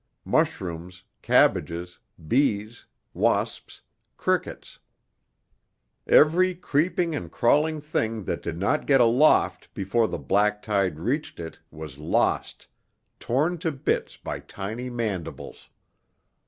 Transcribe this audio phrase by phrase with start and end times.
[0.25, 3.81] Mushrooms, cabbages, bees, wasps,
[4.17, 4.79] crickets.
[6.07, 11.39] Every creeping and crawling thing that did not get aloft before the black tide reached
[11.39, 12.65] it was lost,
[13.19, 15.69] torn to bits by tiny mandibles.